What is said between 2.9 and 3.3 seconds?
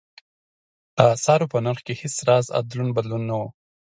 بدلون